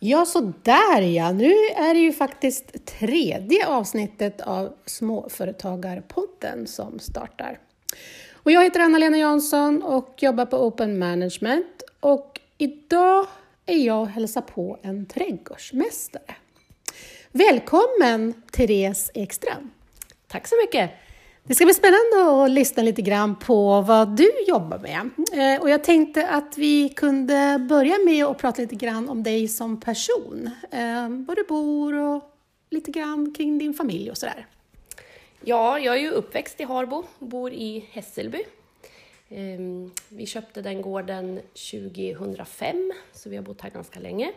[0.00, 1.32] Ja, så där ja.
[1.32, 7.58] Nu är det ju faktiskt tredje avsnittet av Småföretagarpodden som startar.
[8.32, 11.82] Och jag heter Anna-Lena Jansson och jobbar på Open Management.
[12.00, 13.26] Och idag
[13.66, 16.34] är jag och hälsar på en trädgårdsmästare.
[17.32, 19.70] Välkommen Therese Ekström!
[20.28, 20.90] Tack så mycket!
[21.48, 25.10] Det ska bli spännande att lyssna lite grann på vad du jobbar med.
[25.32, 29.48] Eh, och jag tänkte att vi kunde börja med att prata lite grann om dig
[29.48, 30.50] som person.
[30.70, 32.22] Eh, var du bor och
[32.70, 34.46] lite grann kring din familj och sådär.
[35.40, 38.42] Ja, jag är ju uppväxt i Harbo, bor i Hässelby.
[39.28, 44.32] Ehm, vi köpte den gården 2005, så vi har bott här ganska länge.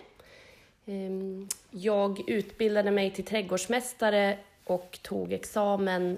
[0.85, 6.17] Ehm, jag utbildade mig till trädgårdsmästare och tog examen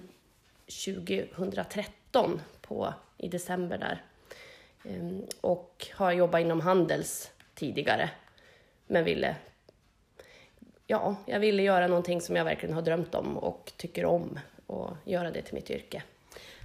[1.35, 4.01] 2013 på, i december där.
[4.83, 8.09] Ehm, och har jobbat inom Handels tidigare,
[8.87, 9.35] men ville
[10.87, 14.91] ja, jag ville göra någonting som jag verkligen har drömt om och tycker om och
[15.05, 16.03] göra det till mitt yrke.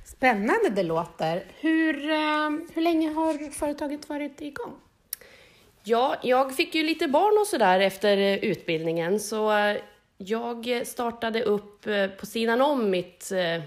[0.05, 1.45] Spännande det låter.
[1.61, 4.75] Hur, eh, hur länge har företaget varit igång?
[5.85, 9.75] Ja, jag fick ju lite barn och sådär efter utbildningen så
[10.17, 13.63] jag startade upp eh, på sidan om mitt eh,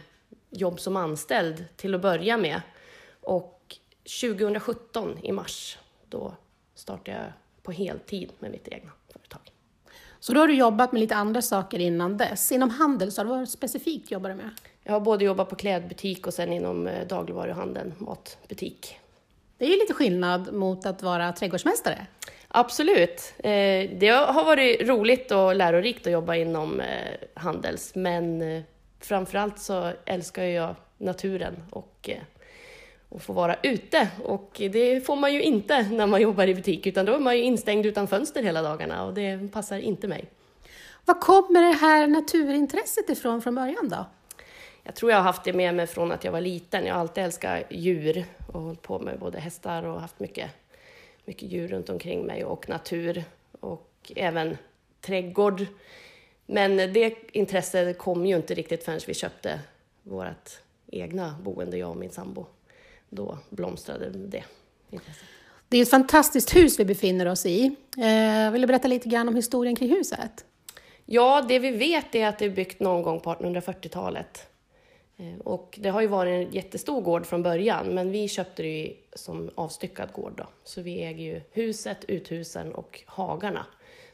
[0.52, 2.62] jobb som anställd till att börja med.
[3.22, 3.78] Och
[4.22, 5.78] 2017 i mars,
[6.10, 6.34] då
[6.76, 7.32] startade jag
[7.64, 9.42] på heltid med mitt egna företag.
[10.20, 12.52] Så då har du jobbat med lite andra saker innan dess.
[12.52, 14.50] Inom handel, så har du varit specifikt jobbar du med?
[14.84, 19.00] Jag har både jobbat på klädbutik och sen inom eh, dagligvaruhandeln, matbutik.
[19.58, 22.08] Det är ju lite skillnad mot att vara trädgårdsmästare.
[22.48, 23.34] Absolut.
[23.38, 26.88] Eh, det har varit roligt och lärorikt att jobba inom eh,
[27.34, 28.42] Handels, men
[29.06, 32.10] framförallt så älskar jag naturen och,
[33.10, 34.08] och få vara ute.
[34.24, 37.38] Och det får man ju inte när man jobbar i butik, utan då är man
[37.38, 40.26] ju instängd utan fönster hela dagarna och det passar inte mig.
[41.06, 44.06] Var kommer det här naturintresset ifrån från början då?
[44.84, 46.86] Jag tror jag har haft det med mig från att jag var liten.
[46.86, 50.50] Jag har alltid älskat djur och hållit på med både hästar och haft mycket,
[51.26, 53.24] mycket djur runt omkring mig och natur
[53.60, 54.58] och även
[55.02, 55.66] trädgård.
[56.52, 59.60] Men det intresset kom ju inte riktigt förrän vi köpte
[60.04, 60.50] vårt
[60.88, 62.46] egna boende, jag och min sambo.
[63.10, 64.44] Då blomstrade det
[64.90, 65.24] intresset.
[65.70, 67.76] Det är ett fantastiskt hus vi befinner oss i.
[67.98, 70.46] Eh, vill du berätta lite grann om historien kring huset?
[71.06, 74.48] Ja, det vi vet är att det är byggt någon gång på 1840-talet.
[75.18, 78.96] Eh, och det har ju varit en jättestor gård från början, men vi köpte det
[79.14, 80.48] som avstyckad gård då.
[80.64, 83.66] Så vi äger ju huset, uthusen och hagarna.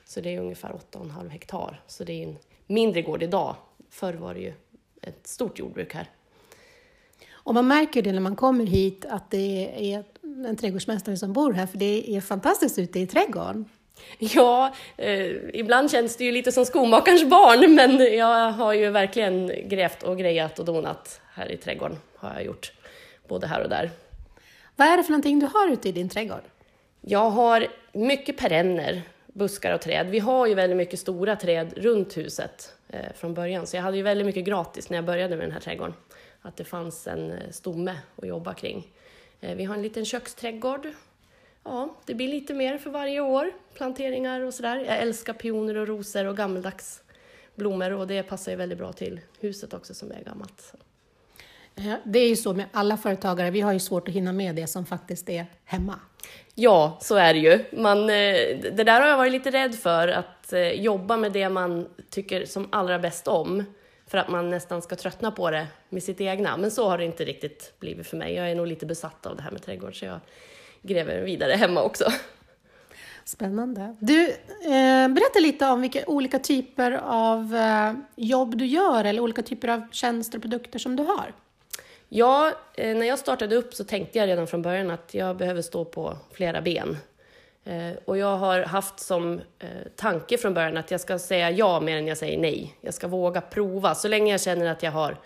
[0.07, 1.81] Så det är ungefär 8,5 hektar.
[1.87, 2.37] Så det är en
[2.67, 3.55] mindre gård idag.
[3.89, 4.53] Förr var det ju
[5.01, 6.09] ett stort jordbruk här.
[7.31, 10.03] Och man märker det när man kommer hit att det är
[10.47, 13.65] en trädgårdsmästare som bor här, för det är fantastiskt ute i trädgården.
[14.19, 19.51] Ja, eh, ibland känns det ju lite som skomakarens barn, men jag har ju verkligen
[19.69, 22.73] grävt och grejat och donat här i trädgården, har jag gjort,
[23.27, 23.91] både här och där.
[24.75, 26.43] Vad är det för någonting du har ute i din trädgård?
[27.01, 29.01] Jag har mycket perenner,
[29.37, 30.09] buskar och träd.
[30.09, 33.97] Vi har ju väldigt mycket stora träd runt huset eh, från början, så jag hade
[33.97, 35.93] ju väldigt mycket gratis när jag började med den här trädgården.
[36.41, 38.87] Att det fanns en eh, stomme att jobba kring.
[39.41, 40.87] Eh, vi har en liten köksträdgård
[41.67, 43.51] ja, det blir lite mer för varje år.
[43.73, 44.77] Planteringar och sådär.
[44.77, 47.01] Jag älskar pioner och rosor och gammeldags
[47.55, 50.73] blommor och det passar ju väldigt bra till huset också som är gammalt.
[52.03, 54.67] Det är ju så med alla företagare, vi har ju svårt att hinna med det
[54.67, 55.99] som faktiskt är hemma.
[56.59, 57.65] Ja, så är det ju.
[57.71, 61.49] Man, eh, det där har jag varit lite rädd för, att eh, jobba med det
[61.49, 63.63] man tycker som allra bäst om,
[64.07, 66.57] för att man nästan ska tröttna på det med sitt egna.
[66.57, 68.33] Men så har det inte riktigt blivit för mig.
[68.33, 70.19] Jag är nog lite besatt av det här med trädgård, så jag
[70.81, 72.05] gräver vidare hemma också.
[73.25, 73.95] Spännande.
[73.99, 74.23] Du,
[74.63, 79.67] eh, berätta lite om vilka olika typer av eh, jobb du gör eller olika typer
[79.67, 81.33] av tjänster och produkter som du har.
[82.09, 85.61] Ja, eh, när jag startade upp så tänkte jag redan från början att jag behöver
[85.61, 86.97] stå på flera ben.
[87.63, 91.79] Eh, och jag har haft som eh, tanke från början att jag ska säga ja
[91.79, 92.77] mer än jag säger nej.
[92.81, 93.95] Jag ska våga prova.
[93.95, 95.17] Så länge jag känner att jag har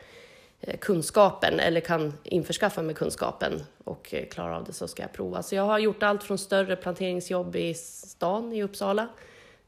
[0.79, 5.43] kunskapen eller kan införskaffa mig kunskapen och klara av det så ska jag prova.
[5.43, 9.07] Så jag har gjort allt från större planteringsjobb i stan i Uppsala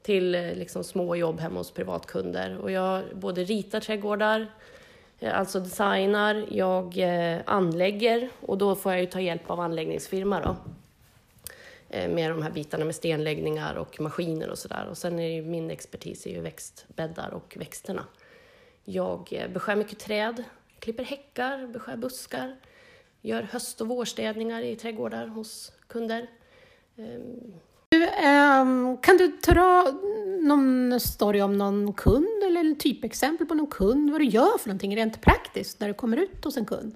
[0.02, 2.58] till liksom små jobb hemma hos privatkunder.
[2.58, 4.48] Och jag både ritar trädgårdar,
[5.24, 10.40] Eh, alltså designar, jag eh, anlägger och då får jag ju ta hjälp av anläggningsfirma
[10.40, 10.56] då.
[11.90, 14.88] Eh, med de här bitarna med stenläggningar och maskiner och sådär.
[14.90, 18.06] Och sen är ju min expertis är ju växtbäddar och växterna.
[18.86, 20.44] Jag beskär mycket träd,
[20.80, 22.56] klipper häckar, beskär buskar,
[23.22, 26.28] gör höst och vårstädningar i trädgårdar hos kunder.
[26.98, 27.54] Ehm,
[28.04, 29.92] du, kan du dra
[30.42, 34.96] någon story om någon kund eller typexempel på någon kund, vad du gör för någonting
[34.96, 36.96] rent praktiskt när du kommer ut hos en kund?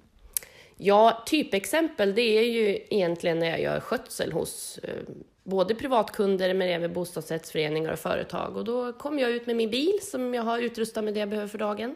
[0.78, 5.04] Ja, typexempel det är ju egentligen när jag gör skötsel hos eh,
[5.44, 8.58] både privatkunder men även bostadsrättsföreningar och företag.
[8.58, 11.30] Och då kommer jag ut med min bil som jag har utrustat med det jag
[11.30, 11.96] behöver för dagen.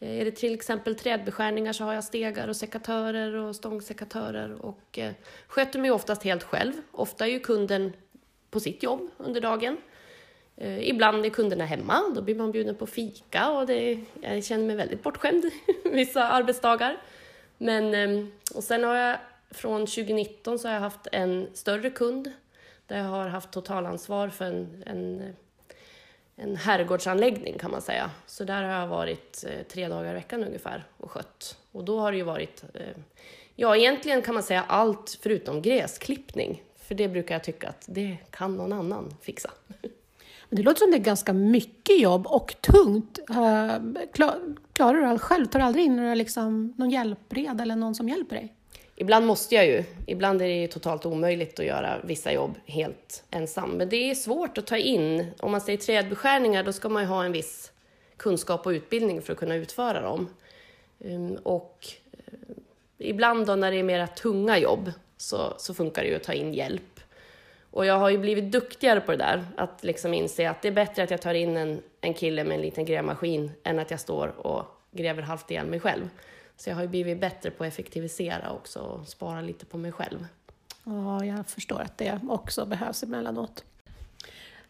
[0.00, 4.98] Eh, är det till exempel trädbeskärningar så har jag stegar och sekatörer och stångsekatörer och
[4.98, 5.12] eh,
[5.46, 6.72] sköter mig oftast helt själv.
[6.92, 7.92] Ofta är ju kunden
[8.56, 9.76] på sitt jobb under dagen.
[10.56, 14.64] Eh, ibland är kunderna hemma, då blir man bjuden på fika och det, jag känner
[14.64, 15.44] mig väldigt bortskämd
[15.84, 16.96] vissa arbetsdagar.
[17.58, 19.18] Men, ehm, och sen har jag
[19.50, 22.32] från 2019 så har jag haft en större kund
[22.86, 25.34] där jag har haft totalansvar för en, en,
[26.36, 28.10] en herrgårdsanläggning kan man säga.
[28.26, 31.58] Så där har jag varit eh, tre dagar i veckan ungefär och skött.
[31.72, 32.96] Och då har det ju varit, eh,
[33.54, 36.62] ja egentligen kan man säga allt förutom gräsklippning.
[36.88, 39.50] För det brukar jag tycka att det kan någon annan fixa.
[40.50, 43.18] Det låter som det är ganska mycket jobb och tungt.
[43.30, 43.74] Eh,
[44.72, 45.46] klarar du allt själv?
[45.46, 48.54] Tar du aldrig in liksom, någon hjälpred eller någon som hjälper dig?
[48.96, 49.84] Ibland måste jag ju.
[50.06, 53.70] Ibland är det ju totalt omöjligt att göra vissa jobb helt ensam.
[53.70, 55.26] Men det är svårt att ta in.
[55.38, 57.72] Om man säger trädbeskärningar, då ska man ju ha en viss
[58.16, 60.28] kunskap och utbildning för att kunna utföra dem.
[61.04, 62.32] Ehm, och eh,
[62.98, 66.32] ibland då när det är mera tunga jobb så, så funkar det ju att ta
[66.32, 67.00] in hjälp.
[67.70, 70.72] Och jag har ju blivit duktigare på det där, att liksom inse att det är
[70.72, 74.00] bättre att jag tar in en, en kille med en liten grävmaskin än att jag
[74.00, 76.08] står och gräver halvt ihjäl mig själv.
[76.56, 79.92] Så jag har ju blivit bättre på att effektivisera också och spara lite på mig
[79.92, 80.26] själv.
[80.84, 83.64] Ja, jag förstår att det också behövs emellanåt.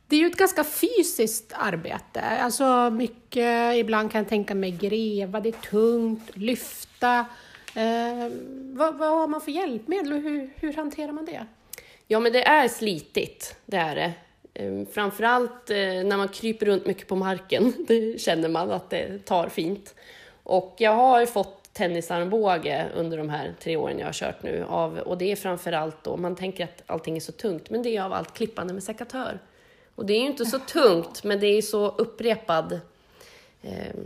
[0.06, 2.20] Det är ju ett ganska fysiskt arbete.
[2.20, 7.26] Alltså mycket, ibland kan jag tänka mig gräva, det är tungt, lyfta.
[7.76, 8.30] Eh,
[8.72, 11.46] vad, vad har man för hjälpmedel och hur, hur hanterar man det?
[12.06, 14.12] Ja, men det är slitigt, det är det.
[14.54, 19.24] Ehm, framförallt eh, när man kryper runt mycket på marken, det känner man att det
[19.24, 19.94] tar fint.
[20.42, 24.64] Och jag har fått tennisarmbåge under de här tre åren jag har kört nu.
[24.68, 27.96] Av, och det är framförallt då, man tänker att allting är så tungt, men det
[27.96, 29.38] är av allt klippande med sekatör.
[29.94, 32.80] Och det är ju inte så tungt, men det är så upprepad
[33.62, 33.96] eh,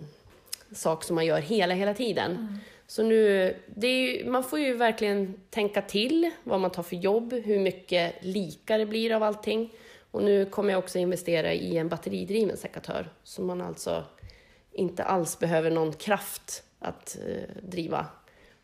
[0.72, 2.30] sak som man gör hela, hela tiden.
[2.30, 2.58] Mm.
[2.90, 7.58] Så nu, ju, man får ju verkligen tänka till vad man tar för jobb, hur
[7.58, 9.72] mycket lika det blir av allting.
[10.10, 14.04] Och nu kommer jag också investera i en batteridriven sekatör, så man alltså
[14.72, 18.06] inte alls behöver någon kraft att eh, driva.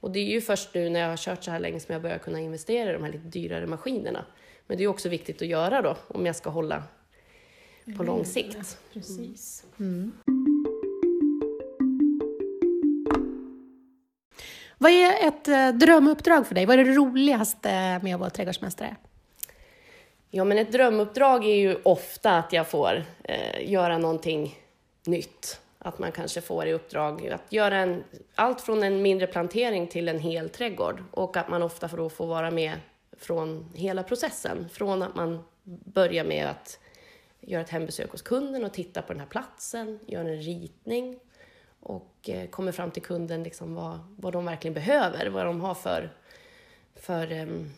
[0.00, 2.02] Och det är ju först nu när jag har kört så här länge som jag
[2.02, 4.25] börjar kunna investera i de här lite dyrare maskinerna.
[4.67, 6.82] Men det är också viktigt att göra då, om jag ska hålla
[7.96, 8.79] på lång sikt.
[8.93, 9.64] Precis.
[9.79, 10.12] Mm.
[14.78, 16.67] Vad är ett eh, drömuppdrag för dig?
[16.67, 18.96] Vad är det roligaste med att vara trädgårdsmästare?
[20.31, 24.58] Ja, men ett drömuppdrag är ju ofta att jag får eh, göra någonting
[25.06, 25.61] nytt.
[25.78, 30.08] Att man kanske får i uppdrag att göra en, allt från en mindre plantering till
[30.08, 32.72] en hel trädgård och att man ofta får, då får vara med
[33.19, 34.69] från hela processen.
[34.72, 35.44] Från att man
[35.84, 36.79] börjar med att
[37.40, 41.19] göra ett hembesök hos kunden och titta på den här platsen, göra en ritning
[41.86, 45.74] och eh, kommer fram till kunden liksom vad, vad de verkligen behöver, vad de har
[45.74, 46.10] för,
[46.94, 47.70] för um,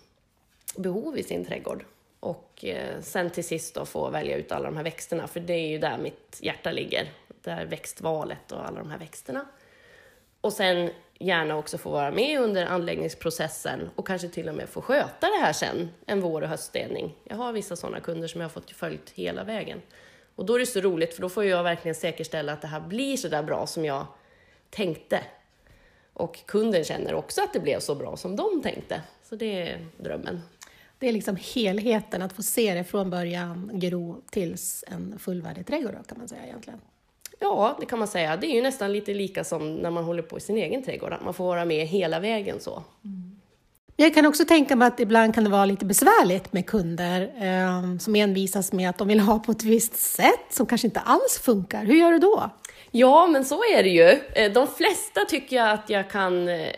[0.77, 1.85] behov i sin trädgård.
[2.21, 5.53] Och uh, sen till sist då få välja ut alla de här växterna, för det
[5.53, 7.11] är ju där mitt hjärta ligger.
[7.43, 9.47] Där växtvalet och alla de här växterna.
[10.41, 14.83] Och sen gärna också få vara med under anläggningsprocessen och kanske till och med få
[14.83, 17.15] sköta det här sen, en vår och höststädning.
[17.25, 19.83] Jag har vissa sådana kunder som jag har fått följt hela vägen.
[20.39, 22.81] Och då är det så roligt, för då får jag verkligen säkerställa att det här
[22.81, 24.07] blir så där bra som jag
[24.71, 25.21] tänkte.
[26.13, 29.03] Och kunden känner också att det blev så bra som de tänkte.
[29.23, 30.41] Så det är drömmen.
[30.99, 36.07] Det är liksom helheten, att få se det från början gro tills en fullvärdig trädgård
[36.09, 36.81] kan man säga egentligen.
[37.39, 38.37] Ja, det kan man säga.
[38.37, 41.13] Det är ju nästan lite lika som när man håller på i sin egen trädgård,
[41.13, 42.83] att man får vara med hela vägen så.
[43.05, 43.18] Mm.
[44.01, 47.99] Jag kan också tänka mig att ibland kan det vara lite besvärligt med kunder eh,
[47.99, 51.39] som envisas med att de vill ha på ett visst sätt som kanske inte alls
[51.43, 51.85] funkar.
[51.85, 52.51] Hur gör du då?
[52.91, 54.21] Ja, men så är det ju.
[54.33, 56.73] Eh, de flesta tycker jag att jag kan eh,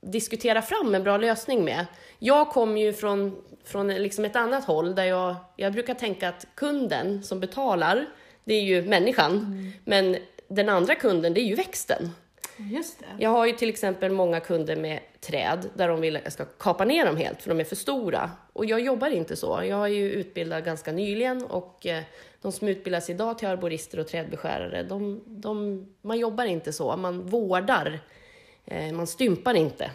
[0.00, 1.86] diskutera fram en bra lösning med.
[2.18, 6.46] Jag kommer ju från, från liksom ett annat håll där jag, jag brukar tänka att
[6.54, 8.06] kunden som betalar,
[8.44, 9.72] det är ju människan, mm.
[9.84, 10.16] men
[10.48, 12.10] den andra kunden, det är ju växten.
[12.56, 13.06] Just det.
[13.18, 16.44] Jag har ju till exempel många kunder med träd där de vill att jag ska
[16.44, 18.30] kapa ner dem helt för de är för stora.
[18.52, 19.62] Och jag jobbar inte så.
[19.68, 22.02] Jag har ju utbildat ganska nyligen och eh,
[22.42, 26.96] de som utbildas idag till arborister och trädbeskärare, de, de, man jobbar inte så.
[26.96, 28.00] Man vårdar,
[28.64, 29.90] eh, man stympar inte.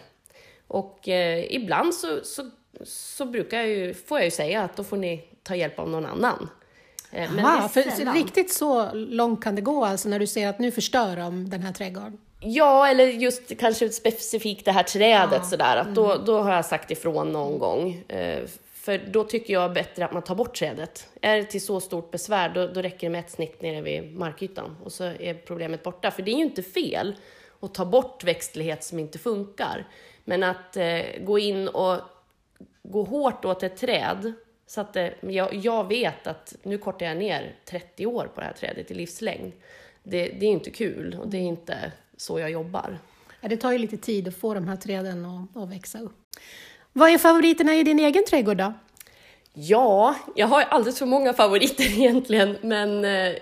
[0.66, 2.50] Och eh, ibland så, så,
[2.84, 5.90] så brukar jag ju, får jag ju säga att då får ni ta hjälp av
[5.90, 6.48] någon annan.
[7.10, 10.70] Men Aha, för riktigt så långt kan det gå alltså när du ser att nu
[10.70, 12.18] förstör de den här trädgården?
[12.44, 15.44] Ja, eller just kanske specifikt det här trädet ja.
[15.44, 15.94] sådär, att mm.
[15.94, 18.04] då, då har jag sagt ifrån någon gång.
[18.08, 18.42] Eh,
[18.74, 21.08] för då tycker jag bättre att man tar bort trädet.
[21.20, 24.14] Är det till så stort besvär, då, då räcker det med ett snitt nere vid
[24.16, 26.10] markytan och så är problemet borta.
[26.10, 27.16] För det är ju inte fel
[27.60, 29.86] att ta bort växtlighet som inte funkar.
[30.24, 31.98] Men att eh, gå in och
[32.82, 34.32] gå hårt åt ett träd,
[34.66, 38.46] så att det, jag, jag, vet att nu kortar jag ner 30 år på det
[38.46, 39.52] här trädet i livslängd.
[40.02, 42.98] Det, det är inte kul och det är inte så jag jobbar.
[43.40, 46.16] Ja, det tar ju lite tid att få de här träden att, att växa upp.
[46.92, 48.72] Vad är favoriterna i din egen trädgård då?
[49.54, 53.34] Ja, jag har alldeles för många favoriter egentligen, men eh,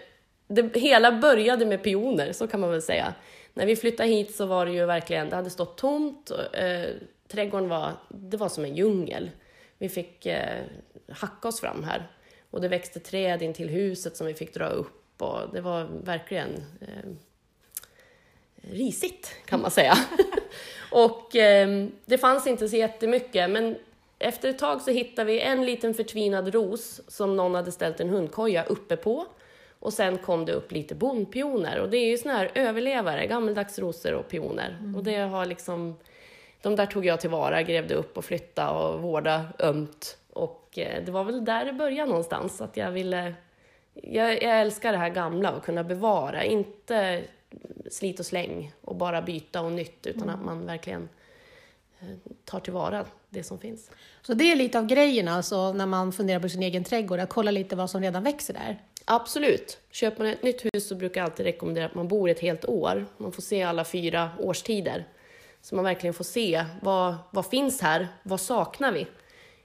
[0.49, 3.15] det hela började med pioner, så kan man väl säga.
[3.55, 6.95] När vi flyttade hit så var det ju verkligen, det hade stått tomt, och, eh,
[7.29, 9.31] trädgården var, det var som en djungel.
[9.79, 10.63] Vi fick eh,
[11.09, 12.11] hacka oss fram här
[12.51, 15.89] och det växte träd in till huset som vi fick dra upp och det var
[16.05, 16.51] verkligen
[16.81, 17.11] eh,
[18.63, 19.95] risigt kan man säga.
[20.91, 23.77] och eh, det fanns inte så jättemycket, men
[24.19, 28.09] efter ett tag så hittade vi en liten förtvinad ros som någon hade ställt en
[28.09, 29.27] hundkoja uppe på.
[29.79, 33.79] Och sen kom det upp lite bondpioner och det är ju såna här överlevare, gammeldags
[33.79, 34.77] rosor och pioner.
[34.81, 34.97] Mm.
[34.97, 35.97] Och det har liksom,
[36.63, 40.19] de där tog jag tillvara, grävde upp och flyttade och vårdade ömt.
[40.33, 43.35] Och eh, det var väl där det började någonstans, att jag ville
[43.95, 47.23] jag, jag älskar det här gamla och kunna bevara, inte
[47.91, 50.35] slit och släng och bara byta och nytt, utan mm.
[50.35, 51.09] att man verkligen
[52.01, 52.09] eh,
[52.45, 53.91] tar tillvara det som finns.
[54.23, 57.29] Så det är lite av grejen alltså när man funderar på sin egen trädgård, att
[57.29, 58.79] kolla lite vad som redan växer där?
[59.05, 59.79] Absolut.
[59.91, 62.65] Köper man ett nytt hus så brukar jag alltid rekommendera att man bor ett helt
[62.65, 63.07] år.
[63.17, 65.05] Man får se alla fyra årstider.
[65.63, 69.07] Så man verkligen får se vad, vad finns här, vad saknar vi?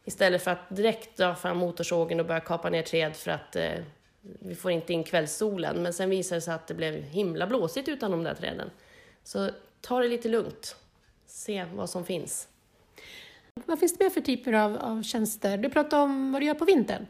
[0.05, 3.71] Istället för att direkt dra fram motorsågen och börja kapa ner träd för att eh,
[4.39, 5.83] vi får inte in kvällssolen.
[5.83, 8.69] Men sen visade det sig att det blev himla blåsigt utan de där träden.
[9.23, 9.49] Så
[9.81, 10.75] ta det lite lugnt.
[11.25, 12.47] Se vad som finns.
[13.65, 15.57] Vad finns det mer för typer av, av tjänster?
[15.57, 17.05] Du pratade om vad du gör på vintern.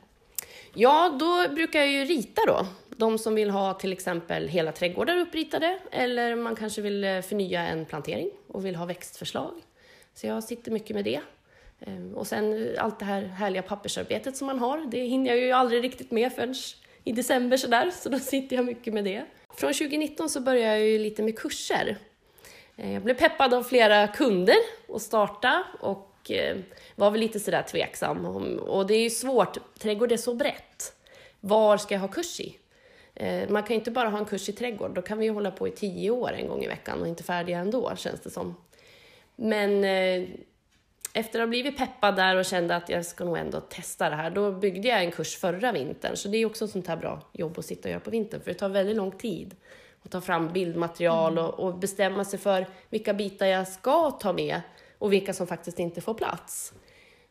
[0.73, 2.67] Ja, då brukar jag ju rita då.
[2.97, 7.67] De som vill ha till exempel hela trädgårdar uppritade eller man kanske vill eh, förnya
[7.67, 9.53] en plantering och vill ha växtförslag.
[10.13, 11.21] Så jag sitter mycket med det.
[11.79, 15.51] Ehm, och sen allt det här härliga pappersarbetet som man har, det hinner jag ju
[15.51, 16.55] aldrig riktigt med förrän
[17.05, 19.25] i december sådär, så då sitter jag mycket med det.
[19.55, 21.97] Från 2019 så började jag ju lite med kurser.
[22.75, 24.55] Eh, jag blev peppad av flera kunder
[24.93, 26.57] att starta och eh,
[26.95, 28.25] var väl lite sådär tveksam.
[28.59, 30.93] Och det är ju svårt, trädgård är så brett.
[31.39, 32.57] Var ska jag ha kurs i?
[33.15, 35.31] Eh, man kan ju inte bara ha en kurs i trädgård, då kan vi ju
[35.31, 38.29] hålla på i tio år en gång i veckan och inte färdiga ändå, känns det
[38.29, 38.55] som.
[39.35, 39.83] Men
[41.15, 44.15] efter att ha blivit peppad där och kände att jag ska nog ändå testa det
[44.15, 46.15] här, då byggde jag en kurs förra vintern.
[46.15, 48.41] Så det är också ett sånt här bra jobb att sitta och göra på vintern,
[48.41, 49.55] för det tar väldigt lång tid
[50.03, 51.45] att ta fram bildmaterial mm.
[51.45, 54.61] och, och, bestämma sig för vilka bitar jag ska ta med
[54.97, 56.73] och vilka som faktiskt inte får plats.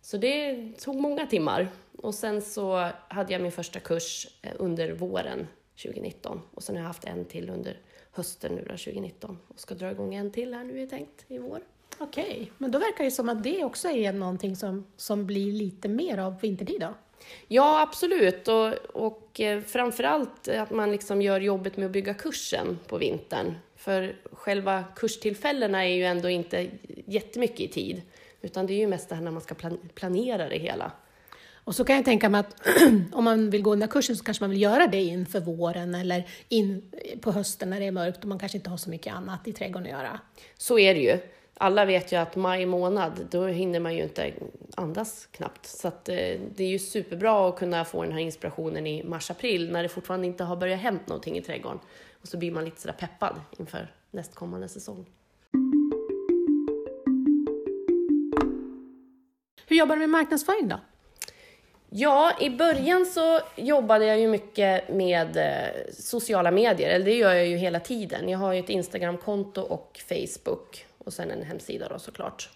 [0.00, 1.68] Så det tog många timmar.
[1.98, 5.46] Och sen så hade jag min första kurs eh, under våren
[5.82, 7.78] 2019 och sen har jag haft en till under
[8.10, 11.60] hösten nu 2019 och ska dra igång en till här nu är tänkt i vår.
[11.98, 12.46] Okej, okay.
[12.58, 16.18] men då verkar det som att det också är någonting som, som blir lite mer
[16.18, 16.94] av vintertid då?
[17.48, 18.48] Ja, absolut.
[18.48, 23.54] Och, och eh, framförallt att man liksom gör jobbet med att bygga kursen på vintern.
[23.76, 26.68] För själva kurstillfällena är ju ändå inte
[27.06, 28.02] jättemycket i tid,
[28.42, 30.92] utan det är ju mest det här när man ska plan planera det hela.
[31.64, 32.68] Och så kan jag tänka mig att
[33.12, 35.94] om man vill gå den där kursen så kanske man vill göra det inför våren
[35.94, 39.14] eller in på hösten när det är mörkt och man kanske inte har så mycket
[39.14, 40.20] annat i trädgården att göra.
[40.56, 41.18] Så är det ju
[41.56, 44.32] alla vet ju att maj månad, då hinner man ju inte
[44.74, 45.66] andas knappt.
[45.66, 46.14] Så att, eh,
[46.54, 50.26] det är ju superbra att kunna få den här inspirationen i mars-april när det fortfarande
[50.26, 51.78] inte har börjat hänt någonting i trädgården.
[52.22, 55.06] Och så blir man lite sådär peppad inför nästkommande säsong.
[59.66, 60.80] Hur jobbar du med marknadsföring då?
[61.90, 67.34] Ja, i början så jobbade jag ju mycket med eh, sociala medier, eller det gör
[67.34, 68.28] jag ju hela tiden.
[68.28, 72.50] Jag har ju ett Instagramkonto och Facebook och sen en hemsida då såklart.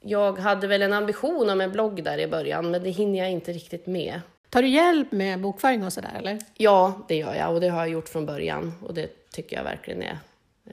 [0.00, 3.30] Jag hade väl en ambition om en blogg där i början, men det hinner jag
[3.30, 4.20] inte riktigt med.
[4.50, 6.38] Tar du hjälp med bokföring och sådär eller?
[6.56, 9.64] Ja, det gör jag och det har jag gjort från början och det tycker jag
[9.64, 10.18] verkligen är,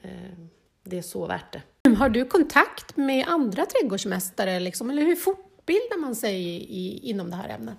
[0.02, 0.10] eh,
[0.82, 1.90] det är så värt det.
[1.94, 7.36] Har du kontakt med andra trädgårdsmästare liksom, eller hur fortbildar man sig i, inom det
[7.36, 7.74] här ämnet?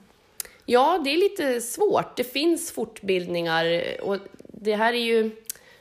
[0.66, 2.18] Ja, det är lite svårt.
[2.18, 5.32] Det finns fortbildningar och det här är ju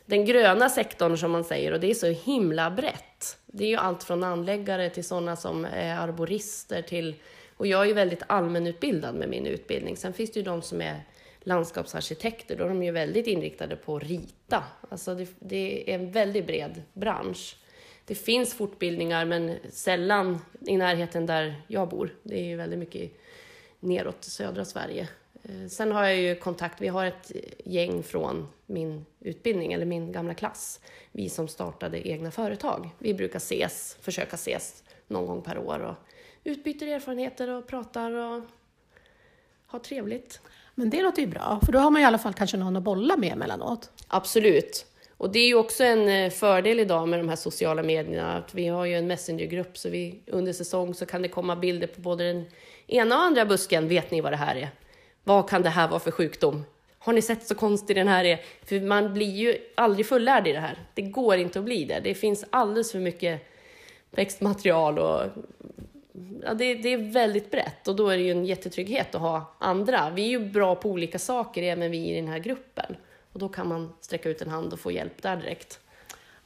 [0.06, 3.04] den gröna sektorn som man säger och det är så himla brett.
[3.46, 7.14] Det är ju allt från anläggare till sådana som är arborister till
[7.60, 9.96] Och jag är ju väldigt allmänutbildad med min utbildning.
[9.96, 11.00] Sen finns det ju de som är
[11.40, 14.64] landskapsarkitekter, då är de ju väldigt inriktade på att rita.
[14.88, 17.56] Alltså det, det är en väldigt bred bransch.
[18.04, 22.14] Det finns fortbildningar, men sällan i närheten där jag bor.
[22.22, 23.12] Det är ju väldigt mycket
[23.80, 25.08] neråt södra Sverige.
[25.42, 27.32] Eh, sen har jag ju kontakt, vi har ett
[27.64, 30.80] gäng från min utbildning, eller min gamla klass,
[31.12, 32.90] vi som startade egna företag.
[32.98, 35.94] Vi brukar ses, försöka ses någon gång per år och
[36.44, 38.42] utbyter erfarenheter och pratar och
[39.66, 40.40] har trevligt.
[40.74, 42.82] Men det låter ju bra, för då har man i alla fall kanske någon att
[42.82, 43.90] bolla med emellanåt.
[44.08, 44.86] Absolut.
[45.16, 48.54] Och det är ju också en eh, fördel idag med de här sociala medierna, att
[48.54, 52.00] vi har ju en messengergrupp, så vi, under säsong så kan det komma bilder på
[52.00, 52.44] både den
[52.86, 53.88] ena och andra busken.
[53.88, 54.70] Vet ni vad det här är?
[55.24, 56.64] Vad kan det här vara för sjukdom?
[56.98, 58.40] Har ni sett så konstig den här är?
[58.64, 60.78] För man blir ju aldrig fullärd i det här.
[60.94, 62.00] Det går inte att bli det.
[62.00, 63.46] Det finns alldeles för mycket
[64.10, 65.22] växtmaterial och
[66.42, 69.54] ja, det, det, är väldigt brett och då är det ju en jättetrygghet att ha
[69.58, 70.10] andra.
[70.10, 72.96] Vi är ju bra på olika saker, även vi i den här gruppen.
[73.32, 75.80] Och då kan man sträcka ut en hand och få hjälp där direkt.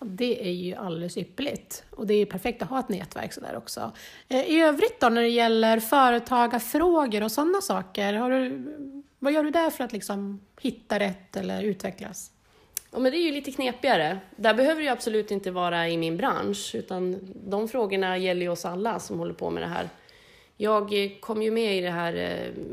[0.04, 3.92] Det är ju alldeles ypperligt och det är perfekt att ha ett nätverk sådär också.
[4.28, 8.64] Eh, I övrigt då när det gäller företagarfrågor och sådana saker, har du,
[9.18, 12.30] vad gör du där för att liksom hitta rätt eller utvecklas?
[12.92, 14.18] Ja, men det är ju lite knepigare.
[14.36, 18.48] Där behöver det ju absolut inte vara i min bransch, utan de frågorna gäller ju
[18.48, 19.88] oss alla som håller på med det här.
[20.56, 22.14] Jag kom ju med i det här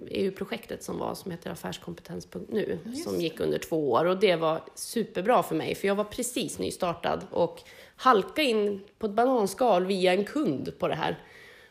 [0.08, 4.36] EU-projektet eh, e som var, som heter affärskompetens.nu, som gick under två år och det
[4.36, 7.62] var superbra för mig, för jag var precis nystartad och
[7.96, 11.20] halka in på ett bananskal via en kund på det här.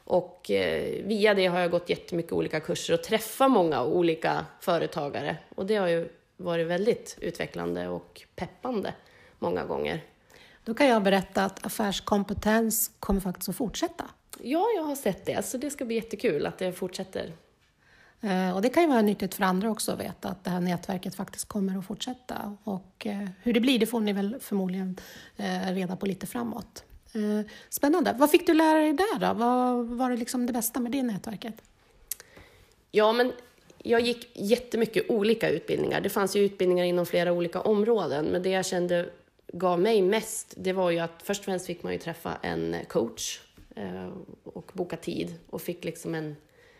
[0.04, 5.36] Och eh, via det har jag gått jättemycket olika kurser och träffat många olika företagare
[5.54, 8.94] och det har ju varit väldigt utvecklande och peppande
[9.38, 10.04] många gånger.
[10.64, 14.04] Då kan jag berätta att affärskompetens kommer faktiskt att fortsätta.
[14.42, 17.32] Ja, jag har sett det, så det ska bli jättekul att det fortsätter.
[18.20, 20.60] Eh, och det kan ju vara nyttigt för andra också att veta att det här
[20.60, 22.56] nätverket faktiskt kommer att fortsätta.
[22.64, 24.96] Och eh, hur det blir, det får ni väl förmodligen
[25.36, 26.84] eh, reda på lite framåt.
[27.68, 28.14] Spännande.
[28.18, 29.34] Vad fick du lära dig där då?
[29.34, 31.54] Vad var det liksom det bästa med det nätverket?
[32.90, 33.32] Ja, men
[33.78, 36.00] jag gick jättemycket olika utbildningar.
[36.00, 39.10] Det fanns ju utbildningar inom flera olika områden, men det jag kände
[39.52, 42.76] gav mig mest, det var ju att först och främst fick man ju träffa en
[42.88, 43.40] coach
[43.76, 44.12] eh,
[44.44, 46.36] och boka tid och fick liksom en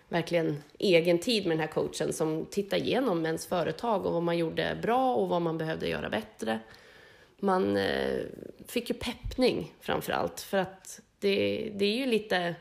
[0.09, 4.39] verkligen egen tid med den här coachen som tittade igenom ens företag och vad man
[4.39, 6.61] gjorde bra och vad man behövde göra bättre.
[7.39, 8.21] Man eh,
[8.67, 12.55] fick ju peppning framför allt för att det, det är ju lite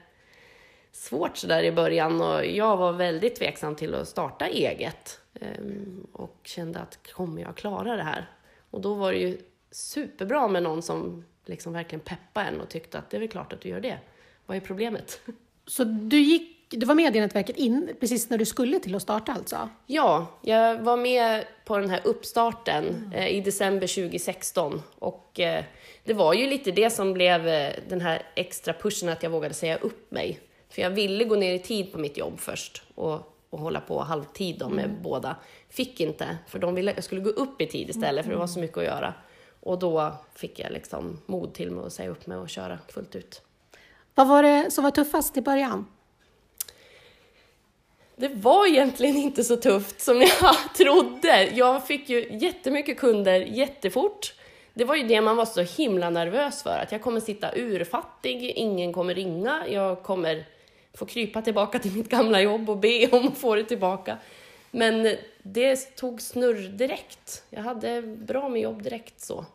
[0.91, 6.39] svårt sådär i början och jag var väldigt tveksam till att starta eget ehm, och
[6.43, 8.29] kände att kommer jag klara det här?
[8.71, 9.37] Och då var det ju
[9.71, 13.53] superbra med någon som liksom verkligen peppade en och tyckte att det är väl klart
[13.53, 13.99] att du gör det.
[14.45, 15.21] Vad är problemet?
[15.65, 19.01] Så du gick du var med i nätverket in, precis när du skulle till att
[19.01, 19.69] starta alltså?
[19.85, 23.13] Ja, jag var med på den här uppstarten mm.
[23.13, 25.63] eh, i december 2016 och eh,
[26.03, 29.53] det var ju lite det som blev eh, den här extra pushen att jag vågade
[29.53, 30.39] säga upp mig.
[30.69, 33.99] För jag ville gå ner i tid på mitt jobb först och, och hålla på
[33.99, 34.97] halvtid då med mm.
[35.01, 35.35] båda.
[35.69, 38.23] Fick inte, för de ville att jag skulle gå upp i tid istället mm.
[38.23, 39.13] för det var så mycket att göra.
[39.59, 43.15] Och då fick jag liksom mod till mig att säga upp mig och köra fullt
[43.15, 43.41] ut.
[44.15, 45.85] Vad var det som var tuffast i början?
[48.15, 51.43] Det var egentligen inte så tufft som jag trodde.
[51.43, 54.33] Jag fick ju jättemycket kunder jättefort.
[54.73, 58.43] Det var ju det man var så himla nervös för, att jag kommer sitta urfattig,
[58.43, 60.45] ingen kommer ringa, jag kommer
[60.93, 64.17] få krypa tillbaka till mitt gamla jobb och be om att få det tillbaka.
[64.71, 65.15] Men
[65.53, 67.43] det tog snurr direkt.
[67.49, 69.45] Jag hade bra med jobb direkt så.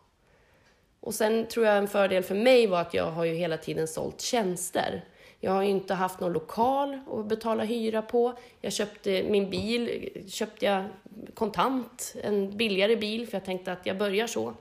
[1.01, 3.89] Och sen tror jag en fördel för mig var att jag har ju hela tiden
[3.89, 5.05] sålt tjänster.
[5.41, 8.35] Jag har ju inte haft någon lokal att betala hyra på.
[8.61, 10.85] Jag köpte min bil, köpte jag
[11.35, 14.55] kontant, en billigare bil, för jag tänkte att jag börjar så.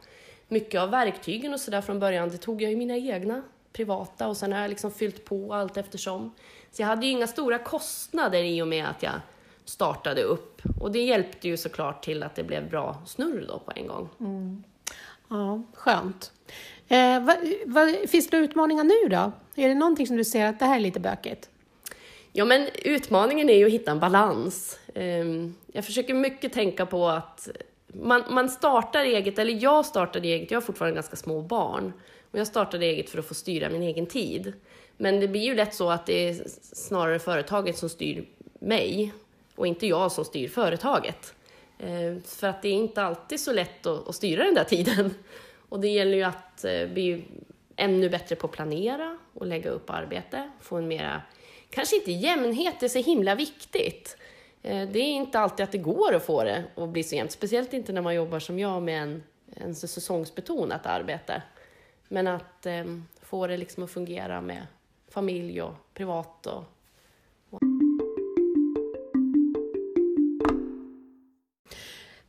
[0.47, 3.43] Mycket av verktygen och sådär från början, det tog jag ju mina egna,
[3.73, 6.33] privata, och sen har jag liksom fyllt på allt eftersom.
[6.71, 9.13] Så jag hade ju inga stora kostnader i och med att jag
[9.65, 10.61] startade upp.
[10.79, 14.09] Och det hjälpte ju såklart till att det blev bra snurr då på en gång.
[14.19, 14.63] Mm.
[15.29, 16.31] Ja, skönt.
[16.87, 19.31] Eh, vad, vad, finns det utmaningar nu då?
[19.55, 21.49] Är det någonting som du ser att det här är lite bökigt?
[22.31, 24.79] Ja, men utmaningen är ju att hitta en balans.
[24.93, 25.25] Eh,
[25.71, 27.49] jag försöker mycket tänka på att
[27.87, 31.93] man, man startar eget, eller jag startade eget, jag har fortfarande ganska små barn.
[32.31, 34.53] Och jag startade eget för att få styra min egen tid.
[34.97, 38.25] Men det blir ju lätt så att det är snarare företaget som styr
[38.59, 39.13] mig
[39.55, 41.35] och inte jag som styr företaget.
[41.79, 45.13] Eh, för att det är inte alltid så lätt att, att styra den där tiden.
[45.69, 47.25] Och det gäller ju att eh, bli
[47.75, 51.21] ännu bättre på att planera och lägga upp arbete, få en mera
[51.69, 54.17] kanske inte jämnhet är så himla viktigt.
[54.61, 57.31] Eh, det är inte alltid att det går att få det att bli så jämnt,
[57.31, 59.23] speciellt inte när man jobbar som jag med en,
[59.55, 61.41] en säsongsbetonat arbete.
[62.07, 62.85] Men att eh,
[63.21, 64.67] få det liksom att fungera med
[65.09, 66.63] familj och privat och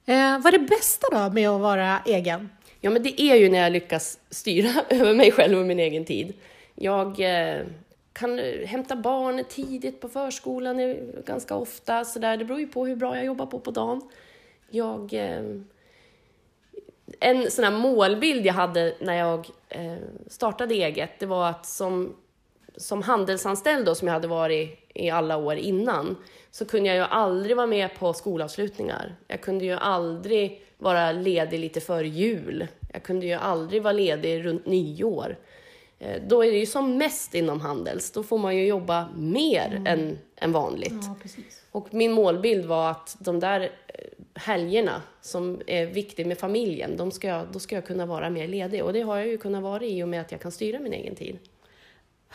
[0.07, 2.51] Eh, vad är det bästa då med att vara egen?
[2.81, 6.05] Ja, men det är ju när jag lyckas styra över mig själv och min egen
[6.05, 6.35] tid.
[6.75, 7.65] Jag eh,
[8.13, 12.05] kan eh, hämta barn tidigt på förskolan eh, ganska ofta.
[12.05, 12.37] Så där.
[12.37, 14.01] Det beror ju på hur bra jag jobbar på på dagen.
[14.71, 15.43] Jag, eh,
[17.21, 22.17] en sån här målbild jag hade när jag eh, startade eget, det var att som,
[22.77, 26.17] som handelsanställd då, som jag hade varit i alla år innan,
[26.51, 29.17] så kunde jag ju aldrig vara med på skolavslutningar.
[29.27, 32.67] Jag kunde ju aldrig vara ledig lite före jul.
[32.93, 35.37] Jag kunde ju aldrig vara ledig runt nyår.
[35.99, 39.67] Eh, då är det ju som mest inom Handels, då får man ju jobba mer
[39.67, 39.87] mm.
[39.87, 40.93] än, än vanligt.
[41.03, 41.17] Ja,
[41.71, 43.69] och min målbild var att de där eh,
[44.35, 48.85] helgerna som är viktiga med familjen, de ska då ska jag kunna vara mer ledig.
[48.85, 50.93] Och det har jag ju kunnat vara i och med att jag kan styra min
[50.93, 51.39] egen tid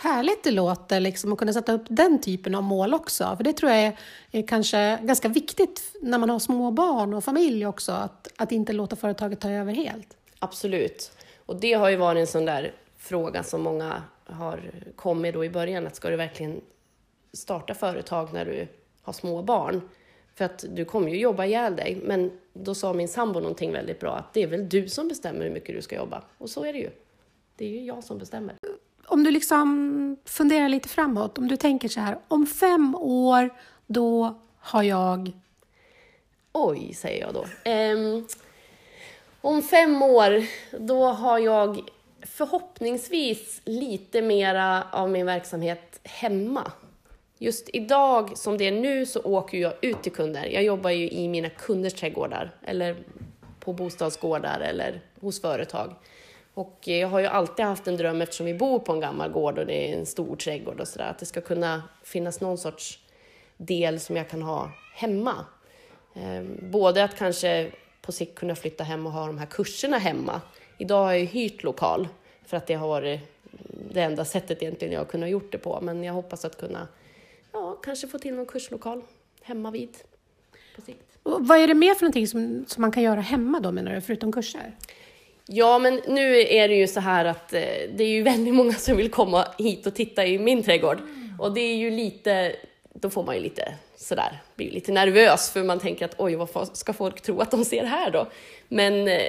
[0.02, 3.34] härligt det låter liksom, att kunna sätta upp den typen av mål också.
[3.38, 4.00] För det tror jag är,
[4.32, 8.74] är kanske ganska viktigt när man har små barn och familj också, att, att inte
[8.74, 10.18] låta företaget ta över helt.
[10.40, 11.12] Absolut.
[11.46, 15.50] Och det har ju varit en sån där fråga som många har kommit då i
[15.50, 16.62] början, att ska du verkligen
[17.34, 18.68] starta företag när du
[19.02, 19.82] har små barn?
[20.36, 22.02] För att du kommer ju jobba ihjäl dig.
[22.04, 25.44] Men då sa min sambo någonting väldigt bra, att det är väl du som bestämmer
[25.44, 26.24] hur mycket du ska jobba.
[26.38, 26.90] Och så är det ju.
[27.56, 28.56] Det är ju jag som bestämmer
[29.10, 33.50] om du liksom funderar lite framåt, om du tänker så här, om fem år,
[33.88, 35.32] då har jag...
[36.52, 37.72] Oj, säger jag då.
[37.72, 38.28] Um,
[39.42, 40.44] om fem år,
[40.80, 41.82] då har jag
[42.22, 46.72] förhoppningsvis lite mera av min verksamhet hemma.
[47.38, 50.46] Just idag, som det är nu, så åker jag ut till kunder.
[50.46, 52.98] Jag jobbar ju i mina kunders trädgårdar, eller
[53.60, 55.96] på bostadsgårdar eller hos företag.
[56.60, 59.60] Och jag har ju alltid haft en dröm, eftersom vi bor på en gammal gård
[59.60, 63.00] och det är en stor trädgård och sådär, att det ska kunna finnas någon sorts
[63.58, 65.46] del som jag kan ha hemma.
[66.14, 70.42] Ehm, både att kanske på sikt kunna flytta hem och ha de här kurserna hemma.
[70.78, 72.08] Idag har jag ju hyrt lokal
[72.46, 73.20] för att det har varit
[73.92, 75.80] det enda sättet egentligen jag har kunnat gjort det på.
[75.82, 76.88] Men jag hoppas att kunna,
[77.52, 79.02] ja, kanske få till någon kurslokal
[79.42, 79.98] hemma vid
[80.76, 81.18] på sikt.
[81.24, 83.96] Och vad är det mer för någonting som, som man kan göra hemma då menar
[83.96, 84.76] du, förutom kurser?
[85.52, 87.62] Ja, men nu är det ju så här att eh,
[87.94, 91.02] det är ju väldigt många som vill komma hit och titta i min trädgård.
[91.40, 92.56] Och det är ju lite,
[92.94, 96.78] då får man ju lite sådär, blir lite nervös för man tänker att oj, vad
[96.78, 98.28] ska folk tro att de ser här då?
[98.68, 99.22] Men eh,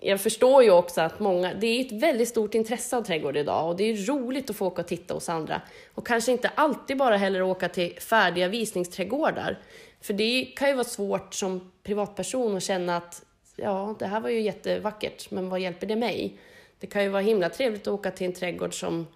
[0.00, 3.68] jag förstår ju också att många, det är ett väldigt stort intresse av trädgård idag
[3.68, 5.62] och det är roligt att få åka och titta hos andra.
[5.94, 9.58] Och kanske inte alltid bara heller åka till färdiga visningsträdgårdar.
[10.00, 13.22] För det kan ju vara svårt som privatperson att känna att
[13.62, 16.38] ja, det här var ju jättevackert, men vad hjälper det mig?
[16.78, 19.06] Det kan ju vara himla trevligt att åka till en trädgård som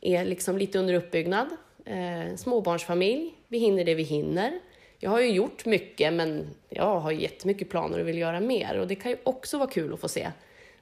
[0.00, 1.46] är liksom lite under uppbyggnad,
[1.84, 4.60] eh, småbarnsfamilj, vi hinner det vi hinner.
[4.98, 8.78] Jag har ju gjort mycket, men jag har jättemycket planer och vill göra mer.
[8.78, 10.30] Och det kan ju också vara kul att få se.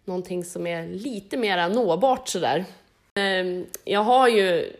[0.04, 2.64] Någonting som är lite mer nåbart sådär.
[3.14, 4.72] Eh, jag har ju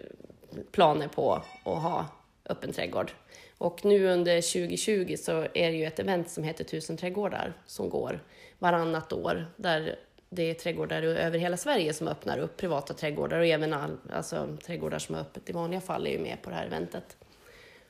[0.73, 1.33] planer på
[1.65, 2.07] att ha
[2.49, 3.13] öppen trädgård.
[3.59, 7.89] Och nu under 2020 så är det ju ett event som heter Tusen trädgårdar som
[7.89, 8.21] går
[8.59, 13.47] varannat år där det är trädgårdar över hela Sverige som öppnar upp, privata trädgårdar och
[13.47, 16.57] även all, alltså, trädgårdar som är öppet i vanliga fall är ju med på det
[16.57, 17.17] här eventet.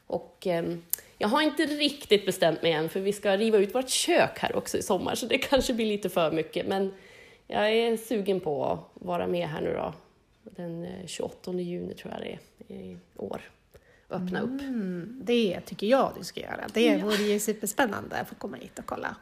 [0.07, 0.65] Och eh,
[1.19, 4.57] jag har inte riktigt bestämt mig än för vi ska riva ut vårt kök här
[4.57, 6.95] också i sommar så det kanske blir lite för mycket men
[7.47, 9.95] jag är sugen på att vara med här nu då
[10.43, 12.39] den eh, 28 juni tror jag det
[12.75, 13.41] är i år
[14.11, 14.61] öppna upp.
[14.61, 16.67] Mm, det tycker jag du ska göra.
[16.73, 17.05] Det ja.
[17.05, 19.17] vore ju superspännande att få komma hit och kolla.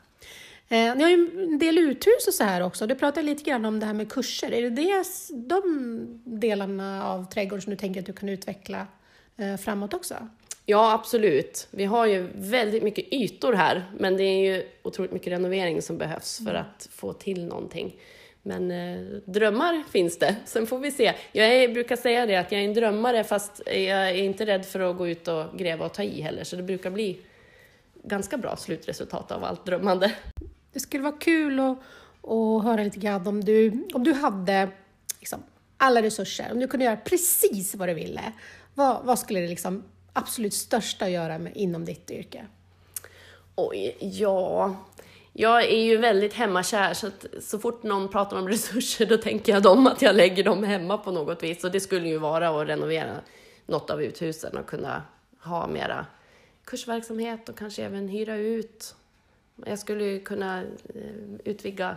[0.68, 2.87] Eh, ni har ju en del uthus och så här också.
[2.87, 4.53] Du pratade lite grann om det här med kurser.
[4.53, 5.05] Är det, det
[5.49, 8.87] de delarna av trädgården som du tänker att du kan utveckla
[9.37, 10.14] eh, framåt också?
[10.66, 11.68] Ja, absolut.
[11.70, 15.99] Vi har ju väldigt mycket ytor här, men det är ju otroligt mycket renovering som
[15.99, 16.62] behövs för mm.
[16.62, 17.97] att få till någonting.
[18.46, 20.37] Men eh, drömmar finns det.
[20.44, 21.14] Sen får vi se.
[21.33, 24.66] Jag är, brukar säga det att jag är en drömmare fast jag är inte rädd
[24.66, 26.44] för att gå ut och gräva och ta i heller.
[26.44, 27.20] Så det brukar bli
[28.02, 30.12] ganska bra slutresultat av allt drömmande.
[30.72, 31.78] Det skulle vara kul att,
[32.22, 34.68] att höra lite grann om du, om du hade
[35.20, 35.42] liksom,
[35.76, 38.33] alla resurser, om du kunde göra precis vad du ville.
[38.74, 42.46] Vad, vad skulle det liksom absolut största göra med, inom ditt yrke?
[43.57, 44.76] Oj, ja,
[45.37, 49.53] jag är ju väldigt hemmakär, så att så fort någon pratar om resurser då tänker
[49.53, 51.64] jag dem att jag lägger dem hemma på något vis.
[51.64, 53.16] Och det skulle ju vara att renovera
[53.66, 55.03] något av uthusen och kunna
[55.40, 56.07] ha mera
[56.64, 58.94] kursverksamhet och kanske även hyra ut.
[59.66, 60.62] Jag skulle ju kunna
[60.94, 61.97] eh, utvidga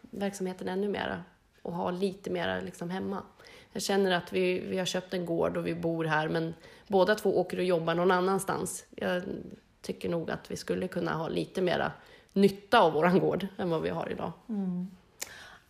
[0.00, 1.22] verksamheten ännu mera
[1.62, 3.22] och ha lite mera liksom hemma.
[3.72, 6.54] Jag känner att vi, vi har köpt en gård och vi bor här men
[6.88, 8.84] båda två åker och jobbar någon annanstans.
[8.90, 9.22] Jag
[9.82, 11.92] tycker nog att vi skulle kunna ha lite mera
[12.34, 14.32] nytta av våran gård än vad vi har idag.
[14.48, 14.86] Mm.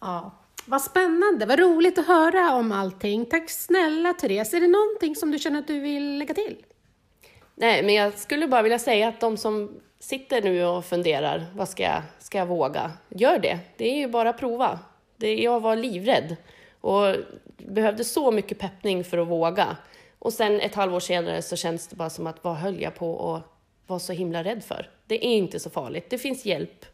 [0.00, 0.30] Ja,
[0.66, 3.26] vad spännande, vad roligt att höra om allting.
[3.26, 4.54] Tack snälla Therese.
[4.54, 6.56] Är det någonting som du känner att du vill lägga till?
[7.54, 11.68] Nej, men jag skulle bara vilja säga att de som sitter nu och funderar, vad
[11.68, 12.92] ska jag, ska jag våga?
[13.08, 13.58] Gör det.
[13.76, 14.78] Det är ju bara att prova.
[15.16, 16.36] Det, jag var livrädd
[16.80, 17.16] och
[17.56, 19.76] behövde så mycket peppning för att våga.
[20.18, 23.34] Och sen ett halvår senare så känns det bara som att vad höll jag på
[23.34, 23.53] att
[23.86, 24.90] vara så himla rädd för?
[25.06, 26.10] Det är inte så farligt.
[26.10, 26.86] Det finns hjälp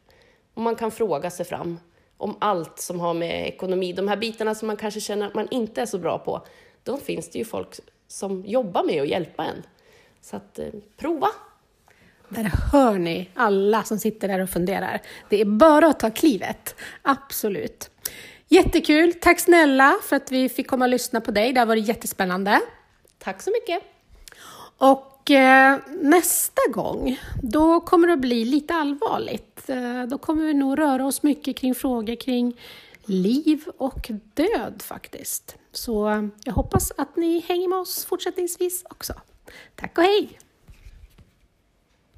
[0.55, 1.79] och man kan fråga sig fram
[2.17, 5.49] om allt som har med ekonomi, de här bitarna som man kanske känner att man
[5.51, 6.47] inte är så bra på.
[6.85, 7.69] Då finns det ju folk
[8.09, 9.63] som jobbar med att hjälpa en.
[10.21, 11.29] Så att eh, prova!
[12.29, 15.03] Där hör ni alla som sitter där och funderar.
[15.29, 17.91] Det är bara att ta klivet, absolut.
[18.49, 19.13] Jättekul!
[19.13, 21.53] Tack snälla för att vi fick komma och lyssna på dig.
[21.53, 22.61] Det har varit jättespännande.
[23.19, 23.83] Tack så mycket!
[24.79, 29.69] Och eh, nästa gång, då kommer det att bli lite allvarligt.
[29.69, 32.61] Eh, då kommer vi nog röra oss mycket kring frågor kring
[33.05, 35.57] liv och död faktiskt.
[35.73, 39.13] Så jag hoppas att ni hänger med oss fortsättningsvis också.
[39.77, 40.39] Tack och hej!